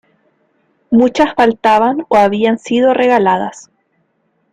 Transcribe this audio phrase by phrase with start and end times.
[0.89, 3.69] Muchas faltaban o habían sido regaladas.